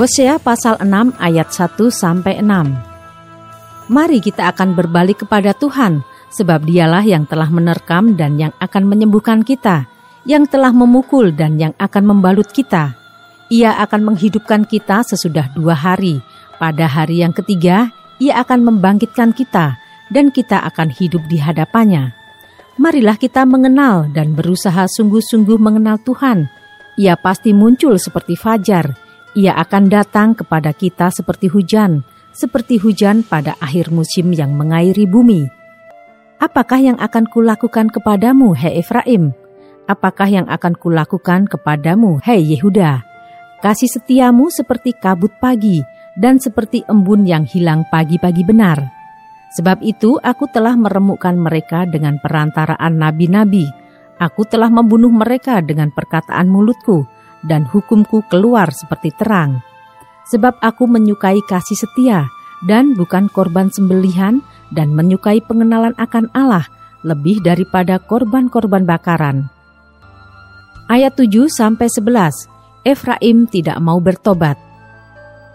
[0.00, 3.92] Hosea pasal 6 ayat 1 sampai 6.
[3.92, 6.00] Mari kita akan berbalik kepada Tuhan,
[6.32, 9.84] sebab Dialah yang telah menerkam dan yang akan menyembuhkan kita,
[10.24, 12.96] yang telah memukul dan yang akan membalut kita.
[13.52, 16.24] Ia akan menghidupkan kita sesudah dua hari.
[16.56, 19.76] Pada hari yang ketiga, ia akan membangkitkan kita,
[20.08, 22.16] dan kita akan hidup di hadapannya.
[22.80, 26.48] Marilah kita mengenal dan berusaha sungguh-sungguh mengenal Tuhan.
[26.96, 32.02] Ia pasti muncul seperti fajar ia akan datang kepada kita seperti hujan,
[32.34, 35.46] seperti hujan pada akhir musim yang mengairi bumi.
[36.40, 39.30] Apakah yang akan kulakukan kepadamu, hei Efraim?
[39.86, 43.04] Apakah yang akan kulakukan kepadamu, hei Yehuda?
[43.60, 45.84] Kasih setiamu seperti kabut pagi
[46.16, 48.80] dan seperti embun yang hilang pagi-pagi benar.
[49.52, 53.68] Sebab itu aku telah meremukkan mereka dengan perantaraan nabi-nabi.
[54.16, 57.04] Aku telah membunuh mereka dengan perkataan mulutku
[57.44, 59.64] dan hukumku keluar seperti terang.
[60.28, 62.28] Sebab aku menyukai kasih setia
[62.64, 66.68] dan bukan korban sembelihan dan menyukai pengenalan akan Allah
[67.00, 69.48] lebih daripada korban-korban bakaran.
[70.90, 72.84] Ayat 7 sampai 11.
[72.84, 74.58] Efraim tidak mau bertobat.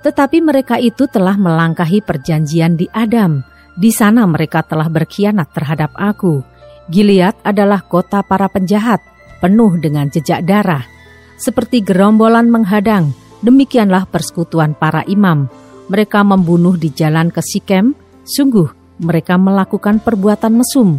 [0.02, 3.41] Tetapi mereka itu telah melangkahi perjanjian di Adam.
[3.75, 6.39] Di sana mereka telah berkhianat terhadap aku.
[6.88, 9.02] Gilead adalah kota para penjahat,
[9.41, 10.94] penuh dengan jejak darah
[11.36, 13.11] seperti gerombolan menghadang,
[13.44, 15.51] demikianlah persekutuan para imam.
[15.91, 17.94] Mereka membunuh di jalan ke Sikem,
[18.25, 20.97] sungguh mereka melakukan perbuatan mesum.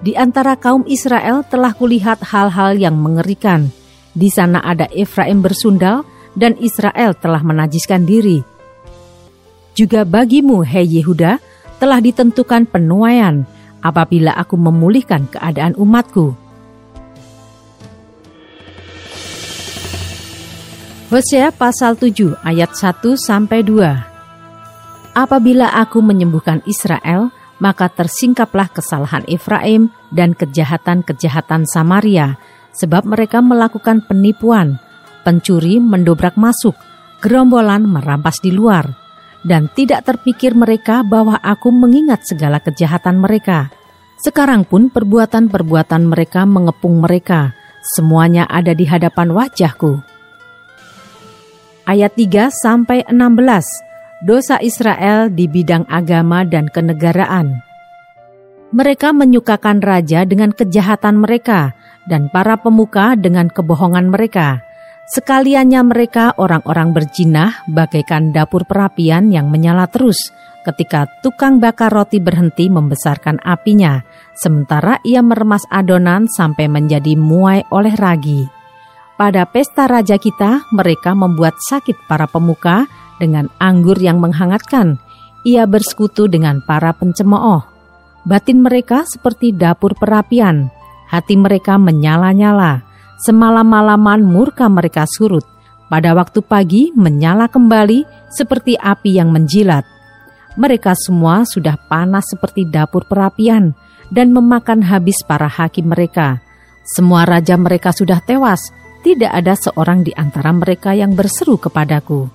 [0.00, 3.68] Di antara kaum Israel telah kulihat hal-hal yang mengerikan.
[4.10, 6.02] Di sana ada Efraim bersundal
[6.34, 8.42] dan Israel telah menajiskan diri.
[9.76, 11.38] Juga bagimu, hei Yehuda,
[11.78, 13.46] telah ditentukan penuaian
[13.80, 16.49] apabila aku memulihkan keadaan umatku
[21.10, 25.18] Hosea pasal 7 ayat 1 sampai 2.
[25.18, 32.38] Apabila aku menyembuhkan Israel, maka tersingkaplah kesalahan Efraim dan kejahatan-kejahatan Samaria,
[32.78, 34.78] sebab mereka melakukan penipuan,
[35.26, 36.78] pencuri mendobrak masuk,
[37.18, 38.94] gerombolan merampas di luar,
[39.42, 43.74] dan tidak terpikir mereka bahwa aku mengingat segala kejahatan mereka.
[44.14, 47.58] Sekarang pun perbuatan-perbuatan mereka mengepung mereka,
[47.98, 50.19] semuanya ada di hadapan wajahku
[51.90, 54.22] ayat 3 sampai 16.
[54.22, 57.66] Dosa Israel di bidang agama dan kenegaraan.
[58.70, 61.74] Mereka menyukakan raja dengan kejahatan mereka
[62.06, 64.62] dan para pemuka dengan kebohongan mereka.
[65.10, 70.30] Sekaliannya mereka orang-orang berjinah bagaikan dapur perapian yang menyala terus
[70.62, 74.06] ketika tukang bakar roti berhenti membesarkan apinya,
[74.38, 78.59] sementara ia meremas adonan sampai menjadi muai oleh ragi.
[79.20, 82.88] Pada pesta raja kita, mereka membuat sakit para pemuka
[83.20, 84.96] dengan anggur yang menghangatkan.
[85.44, 87.60] Ia bersekutu dengan para pencemooh.
[88.24, 90.72] Batin mereka seperti dapur perapian.
[91.12, 92.80] Hati mereka menyala-nyala.
[93.20, 95.44] Semalam-malaman murka mereka surut.
[95.92, 99.84] Pada waktu pagi menyala kembali seperti api yang menjilat.
[100.56, 103.76] Mereka semua sudah panas seperti dapur perapian
[104.08, 106.40] dan memakan habis para hakim mereka.
[106.96, 108.64] Semua raja mereka sudah tewas,
[109.00, 112.28] tidak ada seorang di antara mereka yang berseru kepadaku.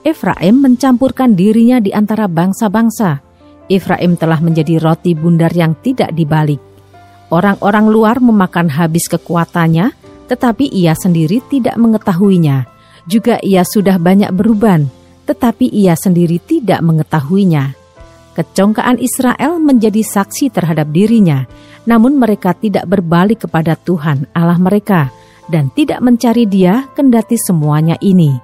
[0.00, 3.20] Efraim mencampurkan dirinya di antara bangsa-bangsa.
[3.68, 6.58] Efraim telah menjadi roti bundar yang tidak dibalik.
[7.30, 9.92] Orang-orang luar memakan habis kekuatannya,
[10.26, 12.66] tetapi ia sendiri tidak mengetahuinya.
[13.06, 14.90] Juga ia sudah banyak beruban,
[15.28, 17.76] tetapi ia sendiri tidak mengetahuinya.
[18.34, 21.44] Kecongkaan Israel menjadi saksi terhadap dirinya,
[21.90, 25.10] namun mereka tidak berbalik kepada Tuhan Allah mereka
[25.50, 28.38] dan tidak mencari Dia kendati semuanya ini.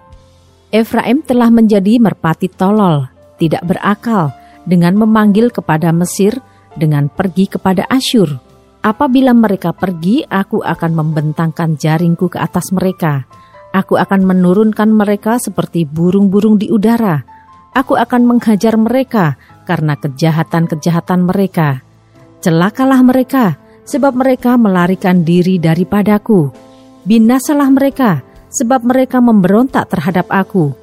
[0.74, 3.06] Efraim telah menjadi merpati tolol,
[3.38, 4.34] tidak berakal,
[4.66, 6.42] dengan memanggil kepada Mesir,
[6.74, 8.42] dengan pergi kepada Asyur.
[8.82, 13.30] Apabila mereka pergi, aku akan membentangkan jaringku ke atas mereka.
[13.70, 17.22] Aku akan menurunkan mereka seperti burung-burung di udara.
[17.70, 19.38] Aku akan menghajar mereka
[19.68, 21.85] karena kejahatan-kejahatan mereka.
[22.40, 23.56] Celakalah mereka,
[23.86, 26.50] sebab mereka melarikan diri daripadaku.
[27.06, 30.74] Binasalah mereka, sebab mereka memberontak terhadap aku.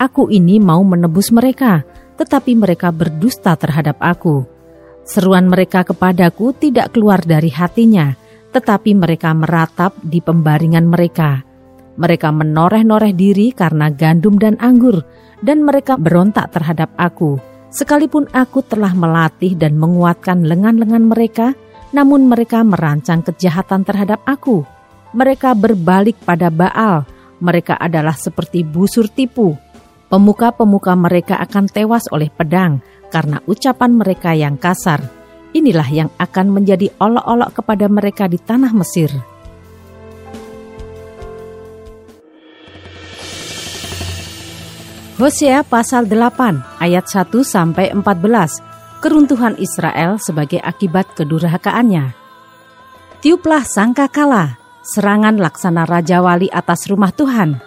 [0.00, 1.84] Aku ini mau menebus mereka,
[2.16, 4.44] tetapi mereka berdusta terhadap aku.
[5.08, 8.14] Seruan mereka kepadaku tidak keluar dari hatinya,
[8.52, 11.42] tetapi mereka meratap di pembaringan mereka.
[12.00, 15.04] Mereka menoreh-noreh diri karena gandum dan anggur,
[15.40, 17.49] dan mereka berontak terhadap aku.
[17.70, 21.54] Sekalipun aku telah melatih dan menguatkan lengan-lengan mereka,
[21.94, 24.66] namun mereka merancang kejahatan terhadap aku.
[25.14, 27.06] Mereka berbalik pada Baal,
[27.38, 29.54] mereka adalah seperti busur tipu.
[30.10, 32.82] Pemuka-pemuka mereka akan tewas oleh pedang
[33.14, 34.98] karena ucapan mereka yang kasar.
[35.54, 39.10] Inilah yang akan menjadi olok-olok kepada mereka di tanah Mesir.
[45.20, 49.04] Hosea pasal 8 ayat 1 sampai 14.
[49.04, 52.16] Keruntuhan Israel sebagai akibat kedurhakaannya.
[53.20, 57.60] Tiuplah sangka kala, serangan laksana Raja Wali atas rumah Tuhan.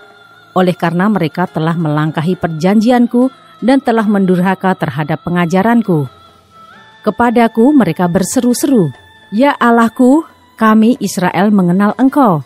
[0.58, 3.30] Oleh karena mereka telah melangkahi perjanjianku
[3.62, 6.10] dan telah mendurhaka terhadap pengajaranku.
[7.06, 8.90] Kepadaku mereka berseru-seru,
[9.30, 10.26] Ya Allahku,
[10.58, 12.42] kami Israel mengenal engkau.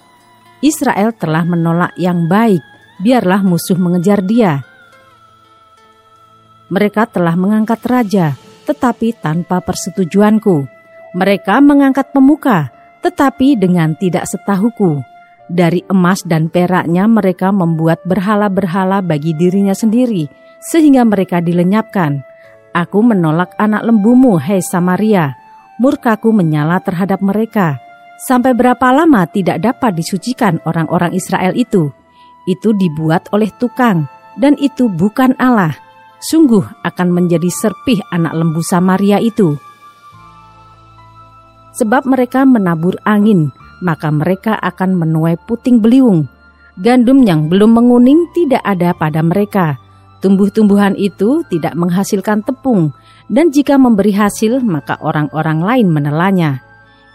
[0.60, 2.60] Israel telah menolak yang baik,
[3.00, 4.68] biarlah musuh mengejar dia
[6.68, 8.36] mereka telah mengangkat raja,
[8.68, 10.68] tetapi tanpa persetujuanku.
[11.16, 12.68] Mereka mengangkat pemuka,
[13.00, 15.00] tetapi dengan tidak setahuku.
[15.48, 20.28] Dari emas dan peraknya mereka membuat berhala-berhala bagi dirinya sendiri,
[20.60, 22.20] sehingga mereka dilenyapkan.
[22.76, 25.40] Aku menolak anak lembumu, hei Samaria.
[25.80, 27.80] Murkaku menyala terhadap mereka.
[28.20, 31.96] Sampai berapa lama tidak dapat disucikan orang-orang Israel itu?
[32.44, 35.87] Itu dibuat oleh tukang, dan itu bukan Allah
[36.22, 39.58] sungguh akan menjadi serpih anak lembu Samaria itu.
[41.78, 43.54] Sebab mereka menabur angin,
[43.86, 46.26] maka mereka akan menuai puting beliung.
[46.78, 49.78] Gandum yang belum menguning tidak ada pada mereka.
[50.18, 52.90] Tumbuh-tumbuhan itu tidak menghasilkan tepung,
[53.30, 56.58] dan jika memberi hasil, maka orang-orang lain menelannya.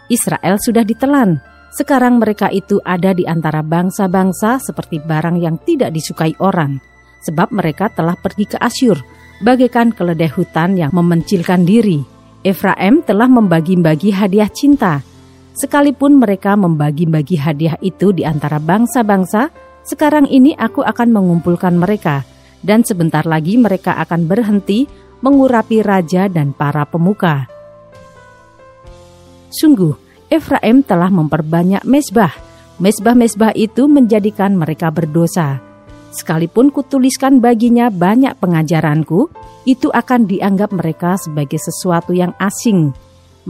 [0.07, 1.43] Israel sudah ditelan.
[1.75, 6.92] Sekarang mereka itu ada di antara bangsa-bangsa seperti barang yang tidak disukai orang
[7.23, 8.99] sebab mereka telah pergi ke Asyur,
[9.39, 12.03] bagaikan keledai hutan yang memencilkan diri.
[12.43, 14.99] Efraim telah membagi-bagi hadiah cinta.
[15.55, 19.47] Sekalipun mereka membagi-bagi hadiah itu di antara bangsa-bangsa,
[19.87, 22.27] sekarang ini aku akan mengumpulkan mereka,
[22.59, 24.83] dan sebentar lagi mereka akan berhenti
[25.23, 27.47] mengurapi raja dan para pemuka.
[29.53, 29.95] Sungguh,
[30.27, 32.33] Efraim telah memperbanyak mesbah.
[32.81, 35.72] Mesbah-mesbah itu menjadikan mereka berdosa
[36.13, 39.33] Sekalipun kutuliskan baginya banyak pengajaranku,
[39.65, 42.93] itu akan dianggap mereka sebagai sesuatu yang asing.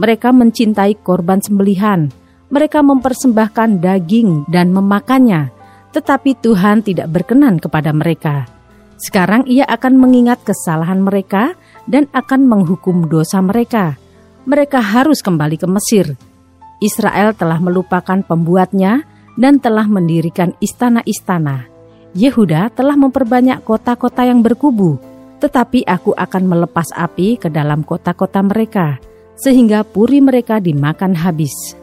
[0.00, 2.08] Mereka mencintai korban sembelihan,
[2.48, 5.52] mereka mempersembahkan daging dan memakannya,
[5.92, 8.48] tetapi Tuhan tidak berkenan kepada mereka.
[8.96, 11.52] Sekarang ia akan mengingat kesalahan mereka
[11.84, 14.00] dan akan menghukum dosa mereka.
[14.48, 16.16] Mereka harus kembali ke Mesir.
[16.80, 19.04] Israel telah melupakan pembuatnya
[19.36, 21.73] dan telah mendirikan istana-istana
[22.14, 25.02] Yehuda telah memperbanyak kota-kota yang berkubu,
[25.42, 29.02] tetapi aku akan melepas api ke dalam kota-kota mereka,
[29.34, 31.74] sehingga puri mereka dimakan habis.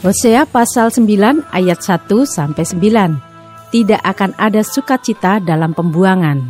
[0.00, 3.68] Hosea pasal 9 ayat 1 sampai 9.
[3.68, 6.48] Tidak akan ada sukacita dalam pembuangan.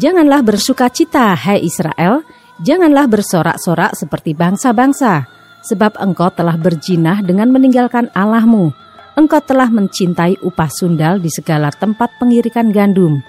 [0.00, 2.24] Janganlah bersukacita, hai Israel,
[2.64, 5.33] janganlah bersorak-sorak seperti bangsa-bangsa
[5.64, 8.70] sebab engkau telah berjinah dengan meninggalkan Allahmu.
[9.16, 13.24] Engkau telah mencintai upah sundal di segala tempat pengirikan gandum.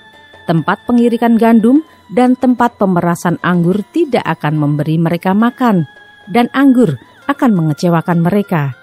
[0.46, 5.90] Tempat pengirikan gandum dan tempat pemerasan anggur tidak akan memberi mereka makan,
[6.30, 8.78] dan anggur akan mengecewakan mereka.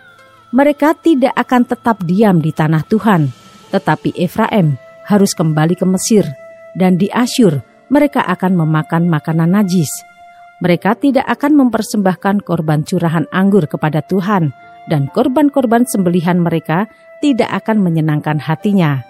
[0.50, 3.30] Mereka tidak akan tetap diam di tanah Tuhan,
[3.70, 4.74] tetapi Efraim
[5.06, 6.26] harus kembali ke Mesir,
[6.74, 9.90] dan di Asyur mereka akan memakan makanan najis
[10.62, 14.54] mereka tidak akan mempersembahkan korban curahan anggur kepada Tuhan,
[14.86, 16.86] dan korban-korban sembelihan mereka
[17.18, 19.02] tidak akan menyenangkan hatinya.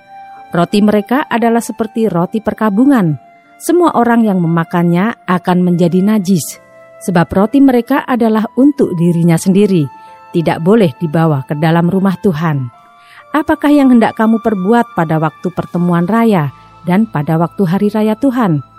[0.49, 3.21] Roti mereka adalah seperti roti perkabungan.
[3.61, 6.57] Semua orang yang memakannya akan menjadi najis,
[7.05, 9.85] sebab roti mereka adalah untuk dirinya sendiri,
[10.33, 12.65] tidak boleh dibawa ke dalam rumah Tuhan.
[13.37, 16.49] Apakah yang hendak kamu perbuat pada waktu pertemuan raya
[16.89, 18.72] dan pada waktu hari raya Tuhan?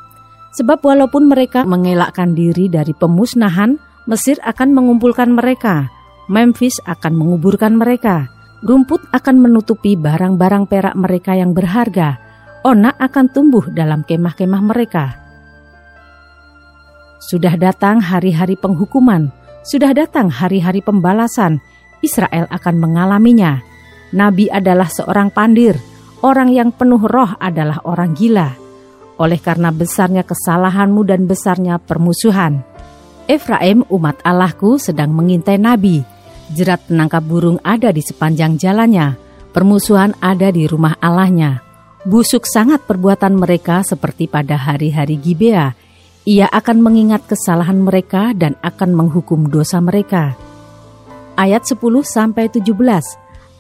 [0.54, 5.88] Sebab walaupun mereka mengelakkan diri dari pemusnahan, Mesir akan mengumpulkan mereka,
[6.28, 8.28] Memphis akan menguburkan mereka,
[8.64, 12.20] rumput akan menutupi barang-barang perak mereka yang berharga,
[12.68, 15.06] onak akan tumbuh dalam kemah-kemah mereka.
[17.24, 19.32] Sudah datang hari-hari penghukuman,
[19.64, 21.64] sudah datang hari-hari pembalasan.
[22.04, 23.64] Israel akan mengalaminya.
[24.12, 25.80] Nabi adalah seorang pandir,
[26.20, 28.63] orang yang penuh roh adalah orang gila.
[29.24, 32.60] Oleh karena besarnya kesalahanmu dan besarnya permusuhan,
[33.24, 36.04] Efraim umat Allahku sedang mengintai Nabi.
[36.52, 39.16] Jerat penangkap burung ada di sepanjang jalannya.
[39.56, 41.64] Permusuhan ada di rumah Allahnya.
[42.04, 45.72] Busuk sangat perbuatan mereka seperti pada hari-hari Gibea.
[46.28, 50.36] Ia akan mengingat kesalahan mereka dan akan menghukum dosa mereka.
[51.40, 52.76] Ayat 10 sampai 17.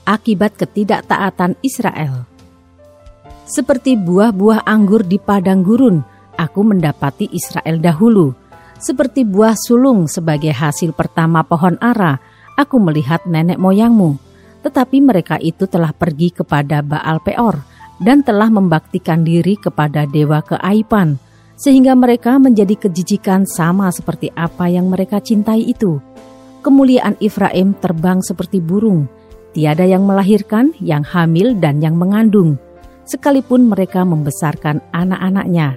[0.03, 2.32] Akibat ketidaktaatan Israel.
[3.53, 6.01] Seperti buah-buah anggur di padang gurun,
[6.41, 8.33] aku mendapati Israel dahulu.
[8.81, 12.17] Seperti buah sulung sebagai hasil pertama pohon ara,
[12.57, 14.17] aku melihat nenek moyangmu.
[14.65, 17.62] Tetapi mereka itu telah pergi kepada Baal Peor,
[18.01, 21.22] dan telah membaktikan diri kepada dewa keaipan,
[21.53, 26.01] sehingga mereka menjadi kejijikan sama seperti apa yang mereka cintai itu.
[26.65, 29.05] Kemuliaan Efraim terbang seperti burung,
[29.53, 32.57] tiada yang melahirkan, yang hamil, dan yang mengandung.
[33.03, 35.75] Sekalipun mereka membesarkan anak-anaknya,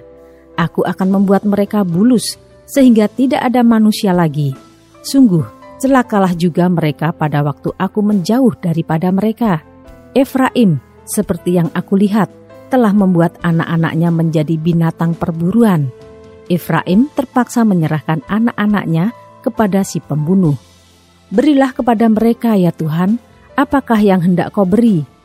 [0.55, 4.55] aku akan membuat mereka bulus, sehingga tidak ada manusia lagi.
[5.03, 5.43] Sungguh,
[5.79, 9.59] celakalah juga mereka pada waktu aku menjauh daripada mereka.
[10.15, 12.31] Efraim, seperti yang aku lihat,
[12.67, 15.87] telah membuat anak-anaknya menjadi binatang perburuan.
[16.47, 19.11] Efraim terpaksa menyerahkan anak-anaknya
[19.43, 20.55] kepada si pembunuh.
[21.27, 23.19] Berilah kepada mereka ya Tuhan,
[23.55, 25.16] apakah yang hendak kau beri?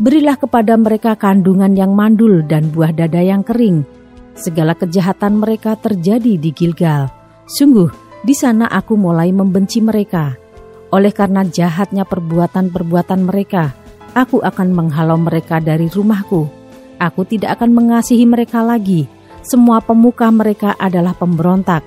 [0.00, 3.84] Berilah kepada mereka kandungan yang mandul dan buah dada yang kering.
[4.32, 7.12] Segala kejahatan mereka terjadi di Gilgal.
[7.44, 7.92] Sungguh,
[8.24, 10.40] di sana aku mulai membenci mereka.
[10.88, 13.76] Oleh karena jahatnya perbuatan-perbuatan mereka,
[14.16, 16.48] aku akan menghalau mereka dari rumahku.
[16.96, 19.04] Aku tidak akan mengasihi mereka lagi.
[19.44, 21.84] Semua pemuka mereka adalah pemberontak.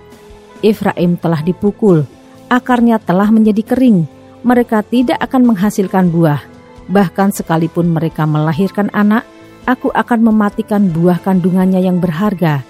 [0.62, 2.05] Efraim telah dipukul,
[2.46, 4.05] akarnya telah menjadi kering.
[4.46, 6.52] Mereka tidak akan menghasilkan buah.
[6.91, 9.23] Bahkan sekalipun mereka melahirkan anak,
[9.63, 12.63] aku akan mematikan buah kandungannya yang berharga.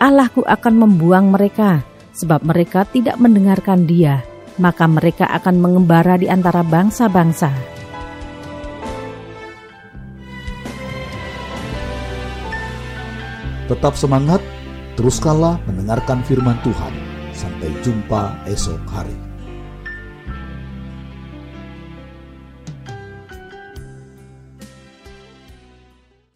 [0.00, 1.84] Allahku akan membuang mereka,
[2.16, 4.24] sebab mereka tidak mendengarkan dia.
[4.60, 7.52] Maka mereka akan mengembara di antara bangsa-bangsa.
[13.72, 14.44] Tetap semangat,
[15.00, 16.92] teruskanlah mendengarkan firman Tuhan.
[17.32, 19.31] Sampai jumpa esok hari.